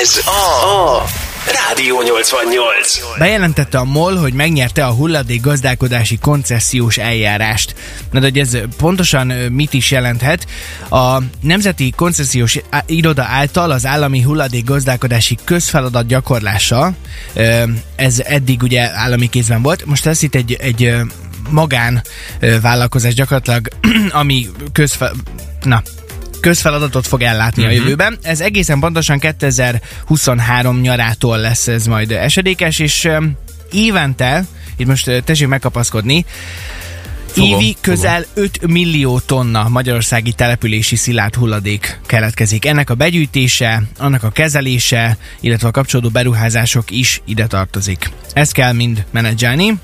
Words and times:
Ez 0.00 0.20
a 0.26 1.04
Rádió 1.52 2.02
88. 2.02 2.98
Bejelentette 3.18 3.78
a 3.78 3.84
MOL, 3.84 4.16
hogy 4.16 4.32
megnyerte 4.32 4.86
a 4.86 4.92
hulladék 4.92 5.40
gazdálkodási 5.40 6.18
koncesziós 6.18 6.98
eljárást. 6.98 7.74
Na 8.10 8.20
de 8.20 8.26
hogy 8.26 8.38
ez 8.38 8.56
pontosan 8.76 9.26
mit 9.26 9.72
is 9.72 9.90
jelenthet? 9.90 10.46
A 10.90 11.18
Nemzeti 11.40 11.92
Koncesziós 11.96 12.58
Iroda 12.86 13.22
által 13.22 13.70
az 13.70 13.86
állami 13.86 14.20
hulladék 14.20 14.64
gazdálkodási 14.64 15.38
közfeladat 15.44 16.06
gyakorlása, 16.06 16.92
ez 17.96 18.20
eddig 18.20 18.62
ugye 18.62 18.90
állami 18.94 19.28
kézben 19.28 19.62
volt, 19.62 19.84
most 19.84 20.04
lesz 20.04 20.22
itt 20.22 20.34
egy, 20.34 20.52
egy 20.52 20.94
magán 21.50 22.02
vállalkozás 22.62 23.14
gyakorlatilag, 23.14 23.68
ami 24.20 24.48
közfe... 24.72 25.12
Na, 25.62 25.82
közfeladatot 26.46 27.06
fog 27.06 27.22
ellátni 27.22 27.62
uh-huh. 27.62 27.78
a 27.78 27.80
jövőben. 27.80 28.18
Ez 28.22 28.40
egészen 28.40 28.80
pontosan 28.80 29.18
2023 29.18 30.80
nyarától 30.80 31.38
lesz 31.38 31.68
ez 31.68 31.86
majd 31.86 32.10
esedékes, 32.10 32.78
és 32.78 33.08
évente, 33.72 34.44
itt 34.76 34.86
most 34.86 35.22
tessék 35.24 35.48
megkapaszkodni, 35.48 36.24
Fogom, 37.26 37.60
Évi 37.60 37.76
közel 37.80 38.24
5 38.34 38.66
millió 38.66 39.18
tonna 39.18 39.68
magyarországi 39.68 40.32
települési 40.32 40.96
szilárd 40.96 41.34
hulladék 41.34 42.00
keletkezik. 42.06 42.66
Ennek 42.66 42.90
a 42.90 42.94
begyűjtése, 42.94 43.82
annak 43.98 44.22
a 44.22 44.30
kezelése, 44.30 45.16
illetve 45.40 45.68
a 45.68 45.70
kapcsolódó 45.70 46.08
beruházások 46.08 46.90
is 46.90 47.22
ide 47.24 47.46
tartozik. 47.46 48.10
Ezt 48.32 48.52
kell 48.52 48.72
mind 48.72 49.04
menedzselni. 49.10 49.74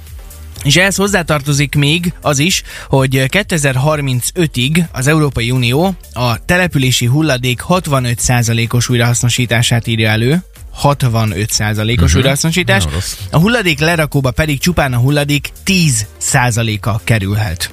És 0.62 0.76
ehhez 0.76 0.96
hozzátartozik 0.96 1.74
még 1.74 2.12
az 2.20 2.38
is, 2.38 2.62
hogy 2.88 3.24
2035-ig 3.28 4.84
az 4.92 5.06
Európai 5.06 5.50
Unió 5.50 5.96
a 6.12 6.44
települési 6.44 7.06
hulladék 7.06 7.60
65%-os 7.68 8.88
újrahasznosítását 8.88 9.86
írja 9.86 10.08
elő. 10.08 10.42
65%-os 10.82 11.88
uh-huh. 11.88 12.16
újrahasznosítás. 12.16 12.84
Nagyon 12.84 12.98
rossz. 12.98 13.16
A 13.30 13.38
hulladék 13.38 13.78
lerakóba 13.78 14.30
pedig 14.30 14.60
csupán 14.60 14.92
a 14.92 14.98
hulladék 14.98 15.52
10%-a 15.66 17.04
kerülhet. 17.04 17.70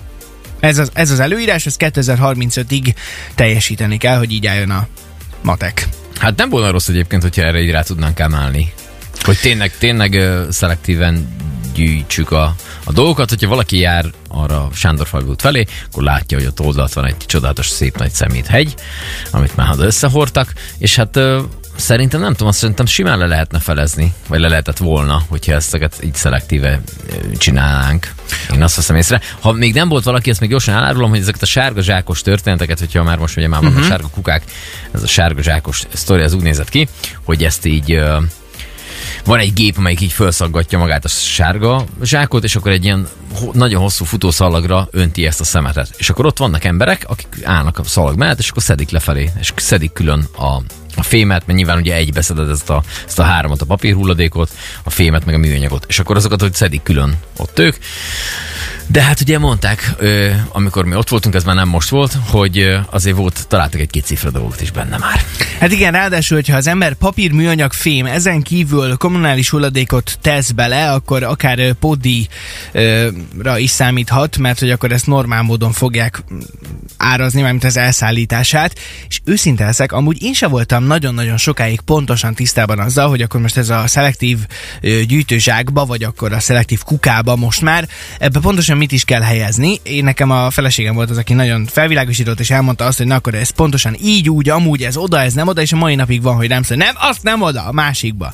Ez 0.60 0.78
az, 0.78 0.90
ez 0.94 1.12
az 1.12 1.20
előírás, 1.20 1.66
ez 1.66 1.76
2035-ig 1.80 2.94
teljesíteni 3.36 3.98
kell, 3.98 4.18
hogy 4.18 4.32
így 4.32 4.48
álljon 4.48 4.70
a 4.70 4.88
matek. 5.42 5.88
Hát 6.20 6.38
nem 6.38 6.50
volna 6.50 6.72
rossz 6.72 6.88
egyébként, 6.88 7.22
hogyha 7.22 7.42
erre 7.42 7.62
így 7.62 7.72
rá 7.72 7.82
tudnánk 7.82 8.20
emelni. 8.20 8.74
Hogy 9.22 9.38
tényleg, 9.38 9.72
tényleg 9.78 10.14
ö, 10.14 10.46
szelektíven 10.50 11.28
gyűjtsük 11.74 12.32
a, 12.32 12.56
a 12.84 12.92
dolgokat, 12.92 13.30
hogyha 13.30 13.50
valaki 13.50 13.80
jár 13.80 14.06
arra 14.28 14.70
Sándorfalvi 14.74 15.30
út 15.30 15.42
felé, 15.42 15.66
akkor 15.92 16.04
látja, 16.04 16.38
hogy 16.38 16.48
ott 16.48 16.60
oldalt 16.60 16.94
van 16.94 17.06
egy 17.06 17.18
csodálatos 17.18 17.68
szép 17.68 17.98
nagy 17.98 18.12
szeméthegy, 18.12 18.76
amit 19.32 19.56
már 19.56 19.68
haza 19.68 19.84
összehordtak, 19.84 20.54
és 20.78 20.96
hát 20.96 21.20
szerintem 21.76 22.20
nem 22.20 22.32
tudom, 22.32 22.48
azt 22.48 22.58
szerintem 22.58 22.86
simán 22.86 23.18
le 23.18 23.26
lehetne 23.26 23.60
felezni, 23.60 24.14
vagy 24.28 24.40
le 24.40 24.48
lehetett 24.48 24.78
volna, 24.78 25.24
hogyha 25.28 25.54
ezeket 25.54 26.00
így 26.04 26.16
szelektíve 26.16 26.82
csinálnánk. 27.38 28.14
Én 28.54 28.64
azt 28.64 28.76
veszem 28.76 28.96
észre. 28.96 29.22
Ha 29.40 29.52
még 29.52 29.74
nem 29.74 29.90
volt 29.90 30.04
valaki, 30.04 30.30
ezt 30.30 30.40
még 30.40 30.50
gyorsan 30.50 30.76
elárulom, 30.76 31.10
hogy 31.10 31.20
ezeket 31.20 31.42
a 31.42 31.46
sárga 31.46 31.82
zsákos 31.82 32.22
történeteket, 32.22 32.80
hogyha 32.80 33.04
már 33.04 33.18
most 33.18 33.38
ugye 33.38 33.48
már 33.48 33.60
vannak 33.60 33.76
uh-huh. 33.76 33.90
sárga 33.90 34.08
kukák, 34.08 34.44
ez 34.92 35.04
a 35.04 35.08
sárga 35.08 35.42
zsákos 35.42 35.84
sztori, 35.94 36.22
ez 36.22 36.34
úgy 36.34 36.44
nézett 36.44 36.70
ki, 36.70 36.88
hogy 37.24 37.44
ezt 37.44 37.66
így 37.66 38.00
van 39.30 39.40
egy 39.40 39.54
gép, 39.54 39.78
amelyik 39.78 40.02
így 40.02 40.12
felszaggatja 40.12 40.78
magát 40.78 41.06
a 41.06 41.08
sárga 41.08 41.86
zsákot, 42.04 42.44
és 42.44 42.56
akkor 42.56 42.72
egy 42.72 42.84
ilyen 42.84 43.08
ho- 43.34 43.54
nagyon 43.54 43.82
hosszú 43.82 44.06
futószalagra 44.06 44.88
önti 44.92 45.26
ezt 45.26 45.40
a 45.40 45.44
szemetet. 45.44 45.96
És 45.98 46.10
akkor 46.10 46.26
ott 46.26 46.38
vannak 46.38 46.64
emberek, 46.64 47.04
akik 47.08 47.28
állnak 47.44 47.78
a 47.80 47.84
szalag 47.84 48.18
mellett, 48.18 48.40
és 48.40 48.50
akkor 48.50 48.64
szedik 48.64 48.90
lefelé, 48.90 49.30
és 49.40 49.54
szedik 49.56 49.92
külön 49.92 50.28
a, 50.38 50.46
a 50.96 51.04
fémet, 51.04 51.46
mert 51.46 51.58
nyilván 51.58 51.78
ugye 51.78 51.96
egybeszeded 51.96 52.50
ezt 52.50 52.70
a, 52.70 52.84
ezt 53.06 53.20
a 53.20 53.24
háromat, 53.24 53.62
a 53.62 53.66
papírhulladékot, 53.66 54.50
a 54.84 54.90
fémet, 54.90 55.26
meg 55.26 55.36
a 55.36 55.38
műanyagot, 55.38 55.86
és 55.88 56.00
akkor 56.00 56.16
azokat, 56.16 56.42
hogy 56.42 56.54
szedik 56.54 56.84
külön 56.84 57.16
ott 57.38 57.60
ők. 57.60 57.76
De 58.92 59.02
hát 59.02 59.22
ugye 59.22 59.40
mondták, 59.40 59.96
amikor 60.52 60.86
mi 60.86 60.96
ott 60.96 61.10
voltunk, 61.10 61.36
ez 61.36 61.44
már 61.44 61.56
nem 61.56 61.68
most 61.68 61.90
volt, 61.90 62.18
hogy 62.28 62.80
azért 62.90 63.16
volt, 63.16 63.48
találtak 63.48 63.80
egy 63.80 63.90
két 63.90 64.06
cifra 64.06 64.30
dolgot 64.30 64.62
is 64.62 64.72
benne 64.72 64.98
már. 64.98 65.24
Hát 65.60 65.72
igen, 65.72 65.92
ráadásul, 65.92 66.38
hogyha 66.38 66.58
az 66.58 66.68
ember 66.68 66.94
papír, 66.94 67.32
műanyag, 67.32 67.74
fém, 67.74 68.06
ezen 68.06 68.42
kívül 68.42 68.98
kommunális 68.98 69.50
hulladékot 69.50 70.18
tesz 70.22 70.52
bele, 70.52 70.92
akkor 70.92 71.24
akár 71.24 71.60
ö, 71.60 71.74
podíra 71.74 73.58
is 73.58 73.70
számíthat, 73.70 74.38
mert 74.38 74.60
hogy 74.60 74.72
akkor 74.72 74.92
ezt 74.92 75.08
normál 75.08 75.42
módon 75.42 75.72
fogják 75.72 76.24
mm, 76.34 76.40
árazni, 76.98 77.42
mármint 77.42 77.64
az 77.64 77.78
elszállítását, 77.78 78.80
és 79.08 79.20
őszinte 79.24 79.66
leszek, 79.66 79.92
amúgy 79.92 80.24
én 80.24 80.34
se 80.34 80.48
voltam 80.48 80.84
nagyon-nagyon 80.84 81.38
sokáig 81.38 81.82
pontosan 81.82 82.34
tisztában 82.34 82.80
azzal, 82.80 83.10
hogy 83.10 83.22
akkor 83.22 83.42
most 83.42 83.58
ez 83.58 83.70
a 83.70 83.88
szelektív 83.88 84.38
gyűjtőzsákba, 84.82 85.86
vagy 85.86 86.04
akkor 86.04 86.34
a 86.34 86.40
szelektív 86.40 86.82
kukába 86.84 87.36
most 87.36 87.62
már, 87.62 87.88
ebbe 88.20 88.40
pontosan 88.40 88.78
mit 88.80 88.92
is 88.92 89.04
kell 89.04 89.22
helyezni. 89.22 89.80
Én 89.84 90.04
nekem 90.04 90.32
a 90.32 90.50
feleségem 90.50 90.96
volt 90.96 91.10
az, 91.10 91.18
aki 91.18 91.34
nagyon 91.34 91.66
felvilágosított, 91.66 92.40
és 92.40 92.52
elmondta 92.52 92.86
azt, 92.86 92.98
hogy 92.98 93.08
na 93.08 93.16
akkor 93.16 93.34
ez 93.34 93.50
pontosan 93.50 93.96
így, 94.02 94.30
úgy, 94.30 94.50
amúgy, 94.50 94.84
ez 94.84 94.98
oda, 94.98 95.22
ez 95.22 95.34
nem 95.34 95.48
oda, 95.48 95.62
és 95.62 95.72
a 95.72 95.76
mai 95.76 95.96
napig 95.96 96.22
van, 96.22 96.36
hogy 96.36 96.50
nem 96.50 96.64
szól. 96.64 96.78
Nem, 96.78 96.96
azt 97.00 97.24
nem 97.24 97.42
oda, 97.42 97.64
a 97.64 97.72
másikba. 97.72 98.34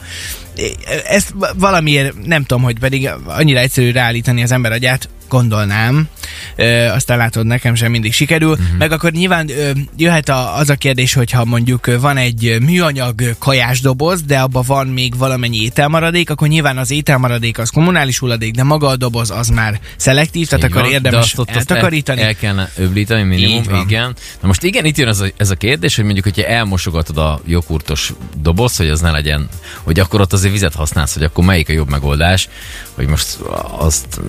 Ezt 1.08 1.34
valamiért 1.56 2.26
nem 2.26 2.44
tudom, 2.44 2.64
hogy 2.64 2.80
pedig 2.80 3.10
annyira 3.26 3.60
egyszerű 3.60 3.92
ráállítani 3.92 4.44
az 4.44 4.52
ember 4.52 4.72
agyát, 4.72 5.10
gondolnám. 5.30 6.08
Ö, 6.56 6.86
aztán 6.86 7.18
látod, 7.18 7.46
nekem 7.46 7.76
sem 7.76 7.92
mindig 7.92 8.14
sikerül. 8.14 8.52
Uh-huh. 8.52 8.78
Meg 8.78 8.92
akkor 8.92 9.12
nyilván 9.12 9.50
ö, 9.50 9.72
jöhet 9.98 10.30
a, 10.30 10.58
az 10.58 10.70
a 10.70 10.76
kérdés, 10.76 11.14
hogyha 11.14 11.46
mondjuk 11.46 12.00
van 12.00 12.18
egy 12.18 12.58
műanyag 12.62 13.36
kajásdoboz, 13.40 14.22
de 14.22 14.40
abban 14.40 14.64
van 14.68 14.88
még 14.88 15.18
valamennyi 15.18 15.62
ételmaradék, 15.62 16.30
akkor 16.30 16.48
nyilván 16.48 16.78
az 16.78 16.92
ételmaradék 16.92 17.58
az 17.58 17.70
kommunális 17.70 18.18
hulladék, 18.20 18.54
de 18.54 18.64
maga 18.64 18.88
a 18.88 18.96
doboz 18.96 19.32
az 19.32 19.48
már 19.48 19.80
szelektív, 19.98 20.48
tehát 20.48 20.64
Így 20.64 20.70
akkor 20.72 20.82
van, 20.82 20.90
de 20.90 20.96
érdemes 20.96 21.24
azt 21.26 21.40
ott 21.40 21.50
eltakarítani. 21.50 22.22
El, 22.22 22.28
el 22.28 22.36
kellene 22.36 22.72
öblíteni 22.78 23.24
minimum, 23.24 23.58
Így 23.58 23.70
van. 23.70 23.82
igen. 23.88 24.16
Na 24.42 24.48
most 24.48 24.64
igen, 24.64 24.86
itt 24.86 24.98
jön 24.98 25.08
ez 25.08 25.20
a, 25.20 25.26
ez 25.38 25.50
a 25.50 25.56
kérdés, 25.56 25.96
hogy 25.96 26.04
mondjuk, 26.04 26.26
hogyha 26.26 26.46
elmosogatod 26.46 27.18
a 27.18 27.42
joghurtos 27.48 28.14
doboz, 28.42 28.76
hogy 28.78 28.90
az 28.90 29.02
ne 29.02 29.12
legyen, 29.12 29.48
hogy 29.84 30.00
akkor 30.00 30.22
ott 30.22 30.34
azért 30.34 30.54
vizet 30.54 30.74
használsz, 30.74 31.14
hogy 31.14 31.24
akkor 31.24 31.44
melyik 31.46 31.70
a 31.70 31.74
jobb 31.74 31.90
megoldás, 31.90 32.50
hogy 32.94 33.08
most 33.08 33.38
azt 33.78 34.20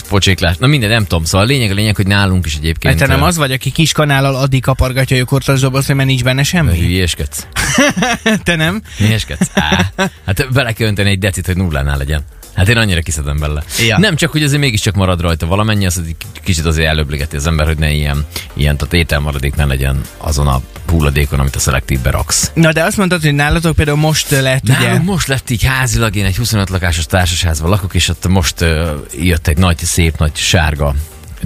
vízpocséklás, 0.00 0.56
na 0.56 0.66
minden, 0.66 0.90
nem 0.90 1.02
tudom, 1.02 1.24
szóval 1.24 1.46
a 1.46 1.48
lényeg 1.50 1.70
a 1.70 1.74
lényeg, 1.74 1.96
hogy 1.96 2.06
nálunk 2.06 2.46
is 2.46 2.56
egyébként. 2.56 2.98
Hát 2.98 3.08
te 3.08 3.14
nem 3.14 3.22
az 3.22 3.36
vagy, 3.36 3.52
aki 3.52 3.70
kis 3.70 3.92
kanállal 3.92 4.34
addig 4.34 4.62
kapargatja 4.62 5.16
a 5.16 5.18
joghurtos 5.18 5.60
dobozt, 5.60 5.94
mert 5.94 6.08
nincs 6.08 6.24
benne 6.24 6.42
semmi? 6.42 6.78
Hülyéskedsz. 6.78 7.46
te 8.42 8.56
nem? 8.56 8.82
Hülyéskedsz. 8.98 9.50
Á, 9.54 9.92
hát 10.26 10.52
bele 10.52 10.72
kell 10.72 10.88
önteni 10.88 11.10
egy 11.10 11.18
decit, 11.18 11.46
hogy 11.46 11.56
nullánál 11.56 11.96
legyen. 11.96 12.24
Hát 12.56 12.68
én 12.68 12.76
annyira 12.76 13.00
kiszedem 13.00 13.38
bele. 13.38 13.62
Ja. 13.86 13.98
Nem 13.98 14.16
csak, 14.16 14.32
hogy 14.32 14.42
azért 14.42 14.60
mégiscsak 14.60 14.94
marad 14.94 15.20
rajta 15.20 15.46
valamennyi, 15.46 15.86
az 15.86 16.02
egy 16.06 16.16
kicsit 16.42 16.64
azért 16.64 16.88
előbligeti 16.88 17.36
az 17.36 17.46
ember, 17.46 17.66
hogy 17.66 17.78
ne 17.78 17.92
ilyen, 17.92 18.26
ilyen 18.54 18.76
tehát 18.76 18.94
ételmaradék 18.94 19.54
ne 19.54 19.64
legyen 19.64 20.00
azon 20.16 20.46
a 20.46 20.60
hulladékon, 20.88 21.40
amit 21.40 21.56
a 21.56 21.58
szelektívbe 21.58 22.10
raksz. 22.10 22.50
Na 22.54 22.72
de 22.72 22.84
azt 22.84 22.96
mondtad, 22.96 23.22
hogy 23.22 23.34
nálatok 23.34 23.76
például 23.76 23.96
most 23.98 24.30
lett 24.30 24.62
ugye... 24.62 24.78
Nálunk 24.78 25.04
most 25.04 25.26
lett 25.26 25.50
így 25.50 25.64
házilag, 25.64 26.16
én 26.16 26.24
egy 26.24 26.36
25 26.36 26.70
lakásos 26.70 27.06
társasházban 27.06 27.70
lakok, 27.70 27.94
és 27.94 28.08
ott 28.08 28.28
most 28.28 28.60
uh, 28.60 28.88
jött 29.20 29.46
egy 29.46 29.58
nagy, 29.58 29.78
szép, 29.78 30.18
nagy 30.18 30.36
sárga 30.36 30.94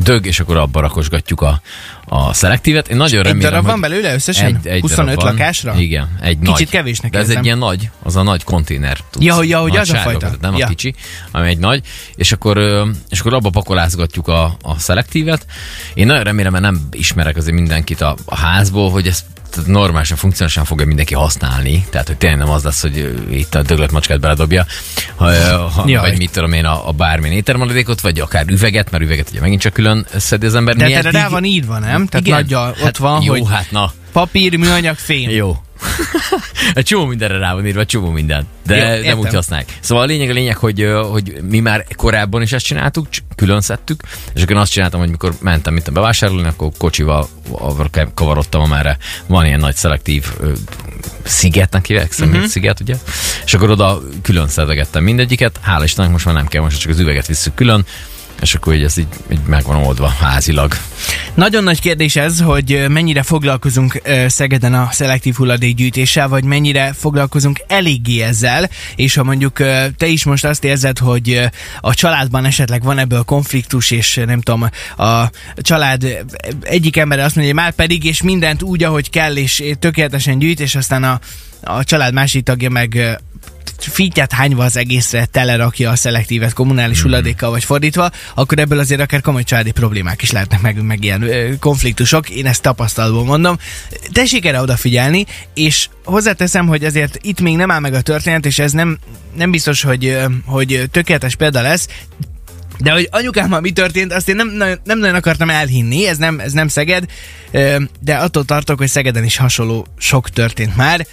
dög, 0.02 0.26
és 0.26 0.40
akkor 0.40 0.56
abba 0.56 0.80
rakosgatjuk 0.80 1.40
a, 1.40 1.60
a 2.04 2.32
szelektívet. 2.32 2.88
Én 2.88 2.96
nagyon 2.96 3.18
Egy 3.20 3.24
remélem, 3.26 3.50
darab 3.50 3.62
hogy 3.64 3.70
van 3.72 3.80
belőle 3.80 4.14
összesen? 4.14 4.46
egy, 4.46 4.66
egy 4.66 4.80
25 4.80 5.06
darab 5.06 5.22
van. 5.22 5.32
lakásra? 5.34 5.74
Igen, 5.78 6.08
egy 6.22 6.38
Kicsit 6.38 6.46
nagy. 6.56 6.68
kevésnek 6.68 7.10
De 7.10 7.18
ez 7.18 7.24
érzem. 7.24 7.38
egy 7.38 7.44
ilyen 7.44 7.58
nagy, 7.58 7.90
az 8.02 8.16
a 8.16 8.22
nagy 8.22 8.44
konténer. 8.44 8.98
Tudsz, 9.10 9.24
Ja, 9.24 9.42
ja, 9.42 9.60
hogy 9.60 9.76
az 9.76 9.90
a 9.90 9.96
fajta. 9.96 10.18
tehát 10.18 10.40
Nem 10.40 10.56
Ja. 10.56 10.66
a 10.66 10.68
kicsi, 10.68 10.94
hanem 11.32 11.46
egy 11.46 11.58
nagy, 11.58 11.82
és 12.14 12.32
akkor, 12.32 12.58
és 13.08 13.20
akkor 13.20 13.34
abba 13.34 13.50
pakolázgatjuk 13.50 14.28
a, 14.28 14.56
a 14.62 14.78
szelektívet. 14.78 15.46
Én 15.94 16.06
nagyon 16.06 16.22
remélem, 16.22 16.52
mert 16.52 16.64
nem 16.64 16.88
ismerek 16.90 17.36
azért 17.36 17.54
mindenkit 17.56 18.00
a, 18.00 18.16
a 18.24 18.36
házból, 18.36 18.90
hogy 18.90 19.06
ezt 19.06 19.24
tehát 19.50 19.68
normálisan, 19.68 20.16
funkcionálisan 20.16 20.64
fogja 20.64 20.86
mindenki 20.86 21.14
használni. 21.14 21.86
Tehát, 21.90 22.06
hogy 22.06 22.16
tényleg 22.16 22.38
nem 22.38 22.50
az 22.50 22.64
lesz, 22.64 22.80
hogy 22.80 23.26
itt 23.30 23.54
a 23.54 23.62
döglött 23.62 23.90
macskát 23.90 24.20
beledobja, 24.20 24.66
ha, 25.16 25.30
ha, 25.68 25.84
Jaj. 25.86 26.10
vagy 26.10 26.18
mit 26.18 26.30
tudom 26.32 26.52
én, 26.52 26.64
a, 26.64 26.88
a 26.88 26.92
bármilyen 26.92 27.36
ételmaradékot, 27.36 28.00
vagy 28.00 28.20
akár 28.20 28.44
üveget, 28.48 28.90
mert 28.90 29.04
üveget 29.04 29.30
ugye 29.30 29.40
megint 29.40 29.60
csak 29.60 29.72
külön 29.72 30.06
szedi 30.16 30.46
az 30.46 30.54
ember. 30.54 30.76
De 30.76 30.96
erre 30.96 31.10
rá 31.10 31.28
van 31.28 31.44
írva, 31.44 31.78
nem? 31.78 32.06
Tehát 32.06 32.26
Igen. 32.26 32.38
nagyja 32.38 32.68
ott 32.68 32.78
hát 32.80 32.96
van, 32.96 33.22
jó, 33.22 33.32
hogy 33.32 33.46
hát 33.48 33.70
na. 33.70 33.92
papír, 34.12 34.56
műanyag, 34.56 34.96
fém. 34.96 35.30
Jó. 35.30 35.56
Egy 36.74 36.84
csomó 36.84 37.04
mindenre 37.04 37.38
rá 37.38 37.54
van 37.54 37.66
írva, 37.66 37.84
csomó 37.84 38.10
minden. 38.10 38.46
De 38.66 38.76
Jó, 38.76 38.82
értem. 38.82 39.04
nem 39.04 39.18
úgy 39.18 39.34
használják. 39.34 39.78
Szóval 39.80 40.04
a 40.04 40.06
lényeg 40.06 40.30
a 40.30 40.32
lényeg, 40.32 40.56
hogy, 40.56 40.88
hogy 41.10 41.38
mi 41.48 41.60
már 41.60 41.86
korábban 41.96 42.42
is 42.42 42.52
ezt 42.52 42.64
csináltuk, 42.64 43.06
külön 43.36 43.60
szedtük, 43.60 44.02
és 44.34 44.42
akkor 44.42 44.56
azt 44.56 44.72
csináltam, 44.72 45.00
hogy 45.00 45.10
mikor 45.10 45.34
mentem 45.40 45.74
mit 45.74 45.92
bevásárolni, 45.92 46.48
akkor 46.48 46.70
kocsival 46.78 47.28
kavarodtam, 48.14 48.60
amerre 48.60 48.96
van 49.26 49.46
ilyen 49.46 49.60
nagy 49.60 49.76
szelektív 49.76 50.26
szigetnek 51.22 51.86
hívják, 51.86 52.12
szemét 52.12 52.34
uh-huh. 52.34 52.50
sziget, 52.50 52.80
ugye? 52.80 52.94
És 53.44 53.54
akkor 53.54 53.70
oda 53.70 54.02
külön 54.22 54.48
szedegettem 54.48 55.02
mindegyiket, 55.02 55.58
hála 55.62 55.84
Istennek 55.84 56.12
most 56.12 56.24
már 56.24 56.34
nem 56.34 56.46
kell, 56.46 56.62
most 56.62 56.80
csak 56.80 56.90
az 56.90 56.98
üveget 56.98 57.26
visszük 57.26 57.54
külön, 57.54 57.84
és 58.40 58.54
akkor 58.54 58.74
így 58.74 58.82
ez 58.82 58.96
így, 58.96 59.06
így 59.32 59.40
meg 59.46 59.64
van 59.64 59.76
oldva 59.76 60.08
házilag. 60.08 60.74
Nagyon 61.34 61.64
nagy 61.64 61.80
kérdés 61.80 62.16
ez, 62.16 62.40
hogy 62.40 62.84
mennyire 62.88 63.22
foglalkozunk 63.22 64.02
Szegeden 64.26 64.74
a 64.74 64.88
szelektív 64.92 65.34
hulladékgyűjtéssel, 65.34 66.28
vagy 66.28 66.44
mennyire 66.44 66.92
foglalkozunk 66.92 67.60
eléggé 67.66 68.20
ezzel, 68.20 68.70
és 68.96 69.14
ha 69.14 69.22
mondjuk 69.22 69.56
te 69.96 70.06
is 70.06 70.24
most 70.24 70.44
azt 70.44 70.64
érzed, 70.64 70.98
hogy 70.98 71.50
a 71.80 71.94
családban 71.94 72.44
esetleg 72.44 72.82
van 72.82 72.98
ebből 72.98 73.22
konfliktus, 73.22 73.90
és 73.90 74.20
nem 74.26 74.40
tudom, 74.40 74.68
a 74.96 75.30
család 75.56 76.24
egyik 76.60 76.96
ember 76.96 77.18
azt 77.18 77.34
mondja, 77.34 77.54
hogy 77.54 77.62
már 77.62 77.72
pedig, 77.72 78.04
és 78.04 78.22
mindent 78.22 78.62
úgy, 78.62 78.82
ahogy 78.82 79.10
kell, 79.10 79.36
és 79.36 79.62
tökéletesen 79.78 80.38
gyűjt, 80.38 80.60
és 80.60 80.74
aztán 80.74 81.04
a, 81.04 81.20
a 81.62 81.84
család 81.84 82.12
másik 82.12 82.44
tagja 82.44 82.70
meg 82.70 83.20
ö, 83.66 83.90
fittyát 83.90 84.32
hányva 84.32 84.64
az 84.64 84.76
egészre 84.76 85.24
telerakja 85.24 85.90
a 85.90 85.96
szelektívet 85.96 86.52
kommunális 86.52 87.02
hulladékkal, 87.02 87.50
vagy 87.50 87.64
fordítva, 87.64 88.10
akkor 88.34 88.58
ebből 88.58 88.78
azért 88.78 89.00
akár 89.00 89.20
komoly 89.20 89.44
családi 89.44 89.70
problémák 89.70 90.22
is 90.22 90.30
lehetnek 90.30 90.60
meg, 90.60 90.82
meg 90.82 91.04
ilyen 91.04 91.22
ö, 91.22 91.56
konfliktusok. 91.58 92.30
Én 92.30 92.46
ezt 92.46 92.62
tapasztalatból 92.62 93.24
mondom. 93.24 93.58
Tessék 94.12 94.44
erre 94.44 94.60
odafigyelni, 94.60 95.26
és 95.54 95.88
hozzáteszem, 96.04 96.66
hogy 96.66 96.84
azért 96.84 97.18
itt 97.22 97.40
még 97.40 97.56
nem 97.56 97.70
áll 97.70 97.80
meg 97.80 97.94
a 97.94 98.00
történet, 98.00 98.46
és 98.46 98.58
ez 98.58 98.72
nem, 98.72 98.98
nem 99.36 99.50
biztos, 99.50 99.82
hogy, 99.82 100.18
hogy 100.44 100.82
tökéletes 100.90 101.34
példa 101.34 101.62
lesz, 101.62 101.88
de 102.78 102.90
hogy 102.90 103.08
anyukámmal 103.10 103.60
mi 103.60 103.70
történt, 103.70 104.12
azt 104.12 104.28
én 104.28 104.36
nem, 104.36 104.78
nem 104.84 104.98
nagyon 104.98 105.14
akartam 105.14 105.50
elhinni, 105.50 106.06
ez 106.06 106.16
nem, 106.16 106.40
ez 106.40 106.52
nem 106.52 106.68
Szeged, 106.68 107.04
de 108.00 108.14
attól 108.14 108.44
tartok, 108.44 108.78
hogy 108.78 108.88
Szegeden 108.88 109.24
is 109.24 109.36
hasonló 109.36 109.86
sok 109.98 110.30
történt 110.30 110.76
már. 110.76 111.06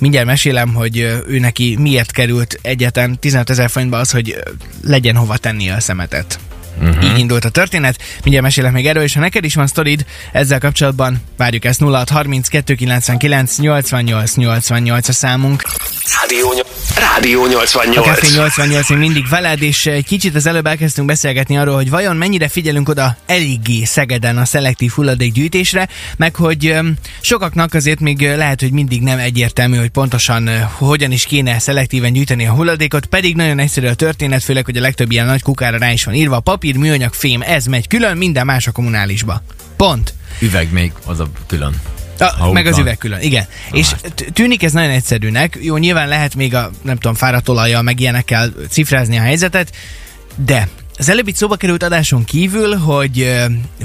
Mindjárt 0.00 0.26
mesélem, 0.26 0.74
hogy 0.74 0.98
ő 1.26 1.38
neki 1.38 1.76
miért 1.78 2.10
került 2.10 2.58
egyetlen 2.62 3.18
15 3.18 3.50
ezer 3.50 3.70
forintba 3.70 3.98
az, 3.98 4.10
hogy 4.10 4.42
legyen 4.84 5.16
hova 5.16 5.36
tenni 5.36 5.70
a 5.70 5.80
szemetet. 5.80 6.38
Uh-huh. 6.80 7.04
Így 7.04 7.18
indult 7.18 7.44
a 7.44 7.48
történet. 7.48 7.98
Mindjárt 8.22 8.44
mesélek 8.44 8.72
még 8.72 8.86
erről, 8.86 9.02
és 9.02 9.14
ha 9.14 9.20
neked 9.20 9.44
is 9.44 9.54
van 9.54 9.66
sztorid 9.66 10.04
ezzel 10.32 10.58
kapcsolatban, 10.58 11.22
várjuk 11.36 11.64
ezt 11.64 11.80
0630 11.80 12.48
299 12.48 13.58
88 13.58 14.34
88 14.34 15.08
a 15.08 15.12
számunk. 15.12 15.62
Rádió, 16.20 16.52
Rádió 16.96 17.42
A 17.42 17.46
88. 17.46 18.06
Café 18.06 18.26
88 18.34 18.90
még 18.90 18.98
mindig 18.98 19.28
veled, 19.28 19.62
és 19.62 19.86
egy 19.86 20.04
kicsit 20.04 20.34
az 20.34 20.46
előbb 20.46 20.66
elkezdtünk 20.66 21.06
beszélgetni 21.06 21.58
arról, 21.58 21.74
hogy 21.74 21.90
vajon 21.90 22.16
mennyire 22.16 22.48
figyelünk 22.48 22.88
oda 22.88 23.16
eléggé 23.26 23.84
Szegeden 23.84 24.38
a 24.38 24.44
szelektív 24.44 24.90
hulladékgyűjtésre, 24.90 25.88
meg 26.16 26.34
hogy 26.34 26.74
sokaknak 27.20 27.74
azért 27.74 28.00
még 28.00 28.20
lehet, 28.20 28.60
hogy 28.60 28.70
mindig 28.70 29.02
nem 29.02 29.18
egyértelmű, 29.18 29.76
hogy 29.76 29.88
pontosan 29.88 30.50
hogyan 30.78 31.12
is 31.12 31.24
kéne 31.24 31.58
szelektíven 31.58 32.12
gyűjteni 32.12 32.46
a 32.46 32.52
hulladékot, 32.52 33.06
pedig 33.06 33.36
nagyon 33.36 33.58
egyszerű 33.58 33.86
a 33.86 33.94
történet, 33.94 34.42
főleg, 34.42 34.64
hogy 34.64 34.76
a 34.76 34.80
legtöbb 34.80 35.10
ilyen 35.10 35.26
nagy 35.26 35.42
kukára 35.42 35.78
rá 35.78 35.92
is 35.92 36.04
van 36.04 36.14
írva, 36.14 36.40
papír, 36.40 36.63
műanyag, 36.72 37.12
fém, 37.12 37.42
ez 37.42 37.66
megy 37.66 37.88
külön, 37.88 38.16
minden 38.16 38.46
más 38.46 38.66
a 38.66 38.72
kommunálisba. 38.72 39.42
Pont. 39.76 40.14
Üveg 40.40 40.72
még, 40.72 40.92
az 41.06 41.20
a 41.20 41.28
külön. 41.46 41.80
A, 42.38 42.52
meg 42.52 42.66
az 42.66 42.78
üveg 42.78 42.98
külön, 42.98 43.20
igen. 43.20 43.46
És 43.72 43.88
t- 44.14 44.32
tűnik 44.32 44.62
ez 44.62 44.72
nagyon 44.72 44.90
egyszerűnek. 44.90 45.58
Jó, 45.60 45.76
nyilván 45.76 46.08
lehet 46.08 46.34
még 46.34 46.54
a, 46.54 46.70
nem 46.82 46.94
tudom, 46.94 47.14
fáradt 47.14 47.48
olajjal, 47.48 47.82
meg 47.82 48.00
ilyenekkel 48.00 48.52
cifrázni 48.68 49.16
a 49.16 49.20
helyzetet, 49.20 49.76
de 50.44 50.68
az 50.98 51.08
előbb 51.08 51.28
itt 51.28 51.36
szóba 51.36 51.56
került 51.56 51.82
adáson 51.82 52.24
kívül, 52.24 52.76
hogy 52.76 53.42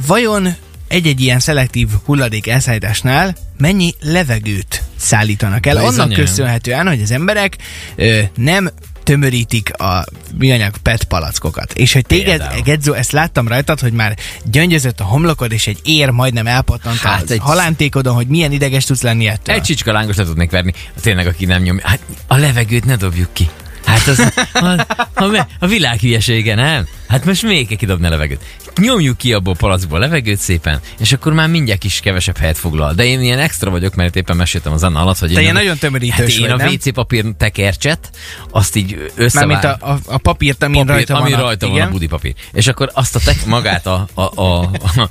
vajon 0.08 0.56
egy-egy 0.88 1.22
ilyen 1.22 1.40
szelektív 1.40 1.88
hulladék 2.06 2.48
elszállításnál 2.48 3.36
mennyi 3.58 3.94
levegőt 4.02 4.84
szállítanak 4.96 5.66
el. 5.66 5.76
Bizony. 5.76 6.00
Annak 6.00 6.14
köszönhetően, 6.14 6.88
hogy 6.88 7.02
az 7.02 7.12
emberek 7.12 7.56
ö, 7.96 8.20
nem 8.36 8.70
tömörítik 9.10 9.74
a 9.74 10.06
műanyag 10.38 10.78
PET 10.78 11.04
palackokat. 11.04 11.74
És 11.74 11.94
hogy 11.94 12.06
téged. 12.06 12.44
Gedzo, 12.64 12.94
ezt 12.94 13.12
láttam 13.12 13.48
rajtad, 13.48 13.80
hogy 13.80 13.92
már 13.94 14.18
gyöngyözött 14.46 15.00
a 15.00 15.04
homlokod, 15.04 15.52
és 15.52 15.68
egy 15.68 15.80
ér 15.84 16.10
majdnem 16.10 16.48
elpattant 16.48 16.98
Hát 16.98 17.22
egy- 17.22 17.32
egy... 17.32 17.40
halántékodon, 17.42 18.14
hogy 18.16 18.28
milyen 18.28 18.52
ideges 18.52 18.86
tudsz 18.86 19.02
lenni 19.02 19.28
ettől. 19.28 19.56
Egy 19.56 19.62
csicska 19.62 19.92
lángos 19.92 20.16
le 20.16 20.24
tudnék 20.24 20.52
verni. 20.52 20.74
Tényleg, 21.02 21.28
aki 21.28 21.46
nem 21.46 21.62
nyomja. 21.62 21.88
Hát 21.88 22.00
a 22.28 22.36
levegőt 22.38 22.86
ne 22.86 22.96
dobjuk 22.96 23.34
ki. 23.34 23.50
Hát 23.86 24.08
az 24.08 24.32
a, 24.54 24.86
a, 25.24 25.48
a 25.60 25.68
világ 25.68 26.00
hülyesége, 26.00 26.56
nem? 26.56 26.88
Hát 27.08 27.26
most 27.26 27.44
még 27.44 27.68
kell 27.68 27.78
kidobni 27.78 28.06
a 28.06 28.10
levegőt. 28.10 28.44
Nyomjuk 28.78 29.18
ki 29.18 29.34
abból 29.34 29.54
a 29.54 29.58
palackból 29.60 29.98
a 29.98 30.00
levegőt 30.02 30.40
szépen, 30.40 30.80
és 31.00 31.12
akkor 31.12 31.34
már 31.34 31.50
mindjárt 31.50 31.84
is 31.84 32.00
kevesebb 32.00 32.38
helyet 32.38 32.58
foglal. 32.58 32.94
De 32.94 33.06
én 33.06 33.22
ilyen 33.22 33.40
extra 33.40 33.70
vagyok, 33.70 33.96
mert 33.96 34.16
éppen 34.16 34.36
meséltem 34.36 34.74
az 34.74 34.84
Anna 34.84 35.02
alatt, 35.02 35.18
hogy 35.20 35.28
Te 35.30 35.36
én 35.36 35.42
ilyen 35.42 35.56
a- 35.56 35.60
nagyon 35.60 35.78
tömörítős 35.78 36.18
hát 36.18 36.50
én 36.50 36.58
vagy, 36.58 36.62
a? 36.62 36.70
WC 36.70 36.94
papír 36.94 37.26
tekercset, 37.38 38.10
azt 38.52 38.76
így 38.76 39.12
összevár... 39.16 39.48
Mármint 39.48 39.82
a, 39.82 39.92
a, 39.92 40.00
a 40.06 40.18
papírt, 40.18 40.64
amin 40.64 40.86
papír, 40.86 40.94
rajta 40.94 41.16
ami 41.16 41.32
van. 41.32 41.40
a, 41.40 41.44
rajta 41.44 41.66
igen? 41.66 41.78
van 41.80 41.88
a 41.88 41.92
budi 41.92 42.08
papír. 42.08 42.34
És 42.54 42.68
akkor 42.68 42.90
azt 42.94 43.16
a 43.16 43.20
tek, 43.20 43.46
magát 43.46 43.86
a, 43.86 44.08
a, 44.14 44.22
a, 44.22 44.60
a, 44.62 45.10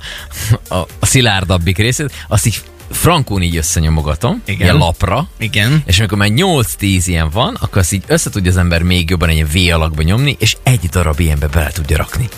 a, 0.75 0.87
a 0.99 1.05
szilárdabbik 1.05 1.77
részét, 1.77 2.11
azt 2.27 2.45
így 2.45 2.61
frankón 2.91 3.41
így 3.41 3.57
összenyomogatom, 3.57 4.41
Igen. 4.45 4.61
ilyen 4.61 4.77
lapra, 4.77 5.27
Igen. 5.37 5.83
és 5.85 5.99
amikor 5.99 6.17
már 6.17 6.29
8-10 6.31 7.03
ilyen 7.05 7.29
van, 7.29 7.57
akkor 7.59 7.77
azt 7.77 7.93
így 7.93 8.03
össze 8.07 8.29
tudja 8.29 8.51
az 8.51 8.57
ember 8.57 8.81
még 8.83 9.09
jobban 9.09 9.29
egy 9.29 9.51
V 9.51 9.73
alakba 9.73 10.01
nyomni, 10.01 10.35
és 10.39 10.57
egy 10.63 10.79
darab 10.89 11.19
ilyenbe 11.19 11.47
bele 11.47 11.69
tudja 11.71 11.97
rakni. 11.97 12.27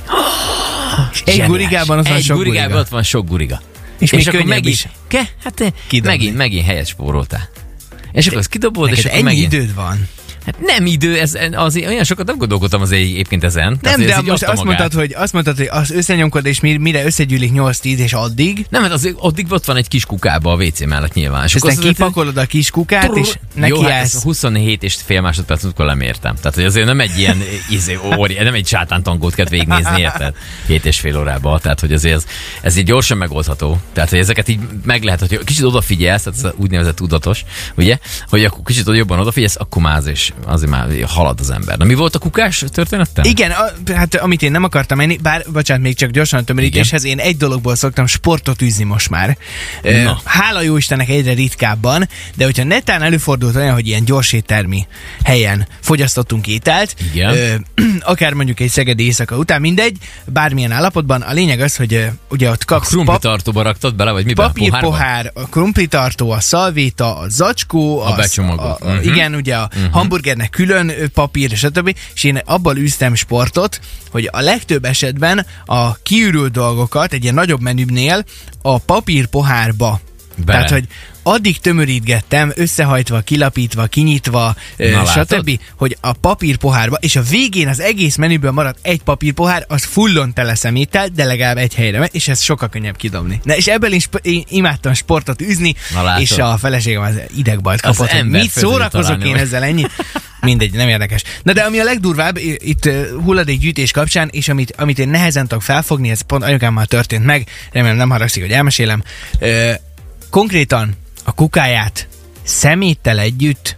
Egy 1.12 1.22
Zseniális. 1.26 1.48
gurigában 1.48 2.04
van 2.04 2.06
egy 2.14 2.24
sok 2.24 2.38
gurigában 2.38 2.68
guriga. 2.68 2.80
ott 2.84 2.90
van 2.90 3.04
sok 3.04 3.28
guriga. 3.28 3.62
És 4.00 4.12
még 4.12 4.28
akkor 4.28 4.44
megint, 4.44 4.66
is. 4.76 4.88
Ke? 5.08 5.28
Hát 5.44 5.62
eh, 5.62 5.72
Kidobni. 5.88 6.18
megint, 6.18 6.38
megint 6.38 6.66
helyet 6.66 6.88
spóroltál. 6.88 7.50
És 8.12 8.26
akkor 8.28 8.38
azt 8.40 8.50
kidobod, 8.50 8.90
és 8.90 8.96
Neked 8.96 9.06
akkor 9.12 9.18
ennyi 9.18 9.28
megint... 9.36 9.54
időd 9.54 9.76
van. 9.76 10.08
Hát 10.46 10.56
nem 10.60 10.86
idő, 10.86 11.20
ez, 11.20 11.38
az, 11.52 11.76
olyan 11.76 12.04
sokat 12.04 12.26
nem 12.26 12.38
gondolkodtam 12.38 12.82
az 12.82 12.92
egyébként 12.92 13.44
ezen. 13.44 13.78
Nem, 13.82 14.00
de 14.00 14.18
így 14.20 14.24
most 14.24 14.44
azt 14.44 14.64
magát. 14.64 14.64
mondtad, 14.64 14.94
hogy, 15.00 15.14
azt 15.18 15.34
mondtad, 15.34 15.58
hogy 15.58 15.68
az 15.72 15.92
összenyomkod, 15.92 16.46
és 16.46 16.60
mi- 16.60 16.78
mire 16.78 17.06
összegyűlik 17.06 17.52
8-10 17.54 17.98
és 17.98 18.14
addig, 18.14 18.66
Nem, 18.70 18.82
hát 18.82 18.92
az, 18.92 19.14
addig 19.18 19.52
ott 19.52 19.66
van 19.66 19.76
egy 19.76 19.88
kis 19.88 20.06
kukába 20.06 20.52
a 20.52 20.56
WC 20.56 20.86
mellett 20.86 21.14
nyilván. 21.14 21.44
és 21.46 21.56
aztán 21.56 21.72
azt- 21.72 21.82
kipakolod 21.82 22.38
a 22.38 22.46
kis 22.46 22.70
kukát, 22.72 23.16
és 23.18 23.34
neki 23.54 23.70
Jó, 23.74 23.82
hát 23.82 23.92
állsz. 23.92 24.14
ezt 24.14 24.24
27 24.24 24.84
és 24.84 24.96
fél 25.06 25.22
másodperc 25.22 25.64
múltkor 25.64 25.86
lemértem. 25.86 26.36
Tehát, 26.36 26.56
hogy 26.56 26.64
azért 26.66 26.86
nem 26.86 27.00
egy 27.00 27.18
ilyen, 27.18 27.38
izé, 27.70 27.98
óri, 28.18 28.34
nem 28.34 28.54
egy 28.54 28.68
sátántangót 28.68 29.34
kell 29.36 29.46
végignézni, 29.50 30.00
érted? 30.02 30.34
7 30.68 30.86
és 30.86 31.00
fél 31.00 31.18
órába. 31.20 31.60
Tehát, 31.60 31.80
hogy 31.80 31.94
azért 31.94 32.16
ez, 32.16 32.26
ez 32.62 32.78
így 32.78 32.86
gyorsan 32.86 33.18
megoldható. 33.18 33.80
Tehát, 33.94 34.10
hogy 34.10 34.20
ezeket 34.20 34.48
így 34.48 34.60
meg 34.86 35.04
lehet, 35.04 35.20
hogy 35.20 35.40
kicsit 35.44 35.64
odafigyelsz, 35.64 36.24
tehát 36.24 36.46
ez 36.46 36.52
úgynevezett 36.56 36.96
tudatos, 36.96 37.44
ugye? 37.76 37.98
Hogy 38.30 38.44
akkor 38.46 38.60
kicsit 38.66 38.88
jobban 38.88 39.20
odafigyelsz, 39.20 39.56
akkor 39.60 39.82
már 39.82 39.98
az 39.98 40.08
is, 40.40 40.46
azért 40.46 40.72
már 40.72 40.88
halad 41.08 41.40
az 41.40 41.50
ember. 41.50 41.78
Na 41.78 41.86
mi 41.86 41.94
volt 41.94 42.16
a 42.16 42.20
kukás 42.20 42.64
története? 42.72 43.22
Igen, 43.26 43.52
a, 43.52 43.94
hát 43.94 44.16
amit 44.16 44.42
én 44.42 44.52
nem 44.52 44.64
akartam 44.64 44.98
menni, 44.98 45.18
bár, 45.18 45.46
bocsánat, 45.54 45.84
még 45.84 45.96
csak 45.96 46.10
gyorsan 46.10 46.40
a 46.40 46.44
tömörítéshez, 46.44 47.04
én 47.04 47.20
egy 47.20 47.38
dologból 47.38 47.76
szoktam 47.76 48.06
sportot 48.06 48.62
űzni 48.62 48.84
most 48.84 49.10
már. 49.10 49.38
Na. 49.84 50.20
Hála 50.24 50.62
jó 50.62 50.78
Istennek 50.78 51.10
egyre 51.10 51.34
ritkábban, 51.34 52.10
de 52.36 52.46
hogyha 52.46 52.64
netán 52.64 53.02
előfordult 53.02 53.56
olyan, 53.56 53.74
hogy 53.74 53.88
ilyen 53.88 54.06
gyors 54.06 54.34
éttermi 54.34 54.88
helyen 55.24 55.68
fogyasztottunk 55.82 56.48
ételt, 56.48 56.96
Igen. 57.14 57.34
Ö, 57.34 57.54
akár 58.12 58.34
mondjuk 58.34 58.60
egy 58.60 58.70
szegedi 58.70 59.04
éjszaka 59.06 59.36
után, 59.38 59.62
mindegy, 59.62 59.98
bármilyen 60.26 60.72
állapotban, 60.72 61.22
a 61.22 61.32
lényeg 61.34 61.60
az, 61.62 61.76
hogy 61.76 62.08
ugye 62.30 62.50
ott 62.50 62.62
A 62.62 62.66
kapsz 62.66 62.88
krumpli 62.88 63.12
pap, 63.14 63.22
tartóba 63.22 63.62
raktad 63.62 63.96
bele, 63.96 64.12
vagy 64.12 64.26
miben? 64.26 64.52
Pohárba? 64.54 64.70
papírpohár, 64.78 65.32
a 65.34 65.48
krumplitartó, 65.50 66.32
a 66.32 66.40
szalvéta, 66.40 67.18
a 67.18 67.30
zacskó, 67.30 68.00
A 68.02 68.10
az- 68.10 68.16
becsomagolt. 68.18 68.82
A, 68.82 68.88
a, 68.88 68.94
Mhm. 68.94 69.04
Igen, 69.10 69.36
ugye 69.36 69.56
a 69.56 69.70
hamburgernek 70.22 70.50
külön 70.50 71.12
papír, 71.14 71.50
stb. 71.50 71.96
És 72.14 72.24
én 72.24 72.38
abból 72.46 72.78
űztem 72.78 73.16
sportot, 73.16 73.80
hogy 74.12 74.30
a 74.32 74.40
legtöbb 74.42 74.86
esetben 74.86 75.46
a 75.66 75.96
kiürült 75.96 76.52
dolgokat 76.52 77.14
egy 77.14 77.24
ilyen 77.24 77.36
nagyobb 77.36 77.62
menübnél 77.62 78.26
a 78.62 78.78
papír 78.78 79.26
pohárba 79.28 80.02
Bele. 80.36 80.58
Tehát, 80.58 80.70
hogy 80.70 80.88
addig 81.24 81.60
tömörítgettem, 81.60 82.52
összehajtva, 82.56 83.20
kilapítva, 83.20 83.86
kinyitva, 83.86 84.56
ö, 84.78 84.92
Na, 84.92 85.06
stb., 85.06 85.60
hogy 85.76 85.98
a 86.02 86.14
papírpohárba, 86.14 86.98
és 87.00 87.16
a 87.16 87.22
végén 87.22 87.68
az 87.68 87.80
egész 87.80 88.16
menüből 88.16 88.52
maradt 88.52 88.80
egy 88.82 89.02
papírpohár, 89.02 89.66
az 89.68 89.84
fullon 89.84 90.34
tele 90.34 90.56
szeméttel, 90.56 91.08
de 91.08 91.24
legalább 91.24 91.58
egy 91.58 91.76
helyre 91.76 92.00
megy, 92.00 92.10
és 92.14 92.28
ez 92.28 92.42
sokkal 92.42 92.70
könnyebb 92.70 92.96
kidobni. 92.96 93.42
Na, 93.44 93.56
és 93.56 93.68
ebből 93.68 93.92
is 93.92 94.10
én 94.22 94.44
imádtam 94.50 94.94
sportot 94.94 95.40
Na, 95.94 96.04
látod? 96.04 96.22
és 96.22 96.32
a 96.32 96.58
feleségem 96.58 97.02
az 97.02 97.22
idegbajt 97.38 97.82
Az 97.82 97.98
kapott, 97.98 98.12
hogy 98.12 98.20
ember 98.20 98.42
mit 98.42 98.52
szórakozok 98.52 99.26
én 99.26 99.36
ezzel 99.36 99.64
ennyi. 99.64 99.86
Mindegy, 100.42 100.74
nem 100.74 100.88
érdekes. 100.88 101.24
Na 101.44 101.54
de 101.54 101.62
ami 101.62 101.80
a 101.80 101.84
legdurvább 101.84 102.38
itt 102.58 102.90
hulladékgyűjtés 103.24 103.92
kapcsán, 103.92 104.30
és 104.32 104.50
amit, 104.50 104.74
amit 104.78 105.00
én 105.00 105.10
nehezen 105.10 105.48
tudok 105.48 105.64
felfogni, 105.64 106.10
ez 106.10 106.22
pont 106.22 106.44
anyukámmal 106.44 106.86
történt 106.86 107.26
meg, 107.26 107.48
remélem 107.72 107.98
nem 107.98 108.10
haragszik, 108.10 108.42
hogy 108.42 108.52
elmesélem. 108.52 109.04
Uh, 109.42 109.72
konkrétan 110.30 110.96
a 111.24 111.32
kukáját 111.34 112.08
szeméttel 112.44 113.20
együtt 113.20 113.76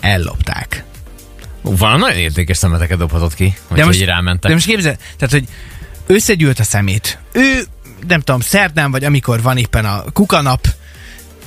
ellopták. 0.00 0.84
Valami 1.62 2.00
nagyon 2.00 2.18
értékes 2.18 2.56
szemeteket 2.56 2.98
dobhatott 2.98 3.34
ki, 3.34 3.56
hogy 3.68 3.84
most- 3.84 4.00
így 4.00 4.04
rámentek. 4.04 4.48
De 4.48 4.54
most 4.54 4.66
képzel, 4.66 4.96
tehát, 5.16 5.34
hogy 5.34 5.48
összegyűlt 6.06 6.58
a 6.58 6.64
szemét. 6.64 7.18
Ő, 7.32 7.62
nem 8.06 8.20
tudom, 8.20 8.40
szerdán 8.40 8.90
vagy 8.90 9.04
amikor 9.04 9.42
van 9.42 9.56
éppen 9.56 9.84
a 9.84 10.04
kukanap, 10.12 10.66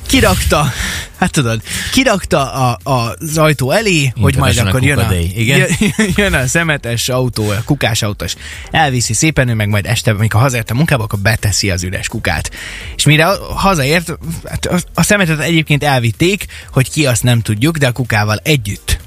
kirakta, 0.08 0.72
hát 1.18 1.32
tudod, 1.32 1.62
kirakta 1.92 2.52
a, 2.54 2.78
a, 2.84 3.16
az 3.20 3.38
ajtó 3.38 3.72
elé, 3.72 4.14
hogy 4.22 4.36
majd 4.36 4.58
akkor 4.58 4.84
jön 4.84 4.98
a, 4.98 5.14
igen. 5.14 5.70
jön, 6.16 6.34
a 6.34 6.48
szemetes 6.48 7.10
autó, 7.10 7.50
a 7.50 7.62
kukás 7.66 8.02
autós, 8.02 8.36
elviszi 8.72 9.14
szépen, 9.14 9.48
ő 9.48 9.54
meg 9.54 9.70
majd 9.70 9.86
este, 9.86 10.12
amikor 10.12 10.42
hazaért 10.42 10.72
a 10.72 10.74
munkába, 10.74 11.04
akkor 11.04 11.20
beteszi 11.20 11.72
az 11.72 11.84
üres 11.84 12.08
kukát. 12.08 12.52
És 12.96 13.06
mire 13.06 13.26
hazaért, 13.56 14.18
hát 14.46 14.66
a, 14.66 14.80
a 14.94 15.04
szemetet 15.04 15.40
egyébként 15.40 15.84
elvitték, 15.84 16.46
hogy 16.72 16.92
ki 16.92 17.06
azt 17.06 17.24
nem 17.24 17.42
tudjuk, 17.42 17.78
de 17.78 17.88
a 17.88 17.92
kukával 17.92 18.40
együtt. 18.44 19.00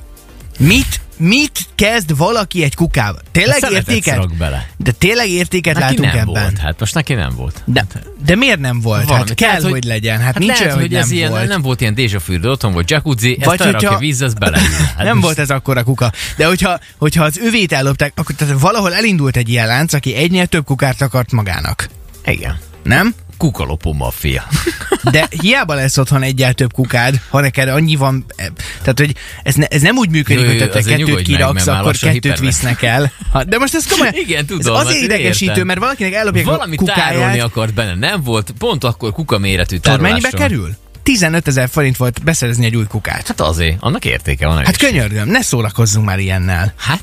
Mit 0.58 1.00
mit 1.20 1.58
kezd 1.74 2.16
valaki 2.16 2.62
egy 2.62 2.74
kukával? 2.74 3.22
Tényleg 3.32 3.58
Szemetet 3.58 3.88
értéket? 3.88 4.36
bele. 4.36 4.68
De 4.76 4.90
tényleg 4.92 5.28
értéket 5.28 5.74
Neki 5.74 5.86
látunk 5.86 6.12
nem 6.12 6.20
ebben? 6.28 6.42
volt, 6.42 6.58
hát 6.58 6.80
most 6.80 6.94
neki 6.94 7.14
nem 7.14 7.32
volt. 7.36 7.62
De, 7.64 7.86
de 8.24 8.34
miért 8.36 8.58
nem 8.58 8.80
volt? 8.80 9.04
Valami. 9.04 9.24
Hát 9.28 9.34
kell, 9.34 9.48
Lehet, 9.48 9.62
hogy, 9.62 9.70
hogy- 9.72 9.84
legyen. 9.84 10.16
Hát, 10.16 10.24
Hát 10.24 10.38
nincs 10.38 10.48
lehet, 10.50 10.64
olyan, 10.64 10.74
hogy, 10.74 10.82
hogy 10.82 10.92
nem 10.92 11.02
ez 11.02 11.10
ilyen, 11.10 11.30
volt. 11.30 11.48
nem 11.48 11.62
volt 11.62 11.80
ilyen 11.80 11.94
déja 11.94 12.20
fürdő, 12.20 12.50
otthon 12.50 12.72
volt 12.72 12.90
jacuzzi, 12.90 13.36
ezt 13.40 13.44
Vagy 13.44 13.60
hogyha- 13.60 13.94
a 13.94 13.98
víz, 13.98 14.20
az 14.20 14.34
bele. 14.34 14.58
Hát 14.96 15.04
nem 15.04 15.12
most- 15.12 15.22
volt 15.24 15.38
ez 15.38 15.50
akkor 15.50 15.76
a 15.76 15.84
kuka. 15.84 16.12
De 16.36 16.46
hogyha, 16.46 16.78
hogyha 16.98 17.24
az 17.24 17.38
övét 17.38 17.72
ellopták, 17.72 18.12
akkor 18.16 18.34
tehát 18.34 18.60
valahol 18.60 18.94
elindult 18.94 19.36
egy 19.36 19.48
ilyen 19.48 19.66
lánc, 19.66 19.92
aki 19.92 20.14
egynél 20.14 20.46
több 20.46 20.64
kukát 20.64 21.00
akart 21.02 21.32
magának. 21.32 21.88
Igen. 22.24 22.58
Nem? 22.82 23.14
Kukalopó 23.40 23.92
maffia. 23.92 24.46
De 25.12 25.26
hiába 25.40 25.74
lesz 25.74 25.98
otthon 25.98 26.22
egyel 26.22 26.52
több 26.52 26.72
kukád, 26.72 27.20
ha 27.28 27.40
neked 27.40 27.68
annyi 27.68 27.96
van... 27.96 28.24
eh, 28.36 28.46
Tehát, 28.82 28.98
hogy 28.98 29.14
ez, 29.42 29.54
ne, 29.54 29.66
ez 29.66 29.82
nem 29.82 29.96
úgy 29.96 30.10
működik, 30.10 30.42
Jó, 30.42 30.48
hogy 30.48 30.58
te 30.70 30.82
kettőt 30.82 31.14
meg, 31.14 31.22
kiraksz, 31.22 31.66
már 31.66 31.80
akkor 31.80 31.92
kettőt 31.96 32.12
hiperven- 32.12 32.40
visznek 32.44 32.82
el. 32.82 33.12
Ha, 33.32 33.44
de 33.44 33.58
most 33.58 33.74
ez 33.74 33.86
komolyan... 33.86 34.14
Igen, 34.26 34.46
tudom, 34.46 34.76
Ez 34.76 34.80
azért 34.86 35.02
idegesítő, 35.02 35.50
értem. 35.50 35.66
mert 35.66 35.78
valakinek 35.80 36.12
ellopják 36.12 36.44
Valami 36.44 36.76
a 36.76 36.82
tárolni 36.84 37.22
kukáját. 37.24 37.46
akart 37.46 37.74
benne, 37.74 37.94
nem 37.94 38.22
volt, 38.22 38.52
pont 38.58 38.84
akkor 38.84 39.12
kuka 39.12 39.38
méretű 39.38 39.76
Tudod, 39.76 39.82
tárolásra. 39.98 40.28
mennyibe 40.30 40.42
kerül? 40.42 40.76
15 41.02 41.48
ezer 41.48 41.68
forint 41.68 41.96
volt 41.96 42.22
beszerezni 42.24 42.64
egy 42.64 42.76
új 42.76 42.84
kukát. 42.86 43.26
Hát 43.26 43.40
azért, 43.40 43.76
annak 43.80 44.04
értéke 44.04 44.46
van. 44.46 44.64
Hát 44.64 44.76
könyörgöm, 44.76 45.28
ne 45.28 45.42
szórakozzunk 45.42 46.06
már 46.06 46.18
ilyennel. 46.18 46.72
Hát 46.76 47.02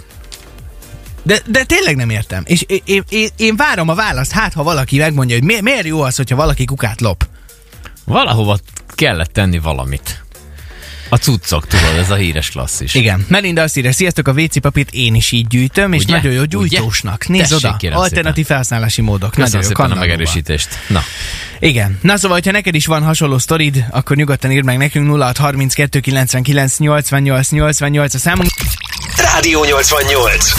De, 1.28 1.40
de 1.46 1.64
tényleg 1.64 1.96
nem 1.96 2.10
értem. 2.10 2.44
És 2.46 2.66
én, 2.86 3.04
én, 3.10 3.30
én, 3.38 3.56
várom 3.56 3.90
a 3.90 3.96
választ, 3.96 4.32
hát 4.32 4.54
ha 4.54 4.64
valaki 4.64 4.98
megmondja, 4.98 5.36
hogy 5.36 5.46
mi, 5.46 5.56
miért 5.62 5.86
jó 5.86 6.02
az, 6.02 6.16
hogyha 6.16 6.36
valaki 6.36 6.66
kukát 6.66 7.02
lop. 7.02 7.28
valahova 8.06 8.60
kellett 8.96 9.34
tenni 9.34 9.60
valamit. 9.60 10.22
A 11.10 11.16
cuccok, 11.16 11.68
tudod, 11.68 11.96
ez 11.98 12.10
a 12.10 12.16
híres 12.16 12.50
klasszis. 12.50 12.94
Igen. 12.94 13.26
Melinda 13.28 13.62
azt 13.62 13.78
írja, 13.78 13.92
sziasztok, 13.92 14.28
a 14.28 14.32
WC 14.32 14.60
papírt 14.62 14.90
én 14.92 15.16
is 15.16 15.32
így 15.32 15.48
gyűjtöm, 15.48 15.94
és 15.94 16.04
Ugye? 16.04 16.16
nagyon 16.16 16.32
jó 16.32 16.42
Ugye? 16.42 16.48
gyújtósnak. 16.48 17.28
Nézd 17.28 17.50
Tessék, 17.62 17.90
oda, 17.92 18.00
alternatív 18.00 18.46
felhasználási 18.46 19.02
módok. 19.02 19.30
Köszönöm 19.30 19.50
nagyon 19.52 19.62
jó, 19.62 19.68
szépen 19.68 19.86
a 19.86 19.88
kannalóval. 19.88 20.08
megerősítést. 20.18 20.70
Na, 20.88 21.02
Igen. 21.60 21.98
Na 22.02 22.18
szóval, 22.18 22.38
hogyha 22.38 22.52
neked 22.52 22.76
is 22.76 22.86
van 22.86 23.04
hasonló 23.04 23.38
sztorid, 23.38 23.86
akkor 23.90 24.16
nyugodtan 24.16 24.52
írd 24.52 24.66
meg 24.66 24.78
nekünk 24.78 25.22
0632 25.22 26.00
99 26.00 26.78
88 26.78 27.50
88 27.50 28.14
a 28.14 28.18
számunk. 28.18 28.50
Rádió 29.18 29.64
88. 29.64 30.54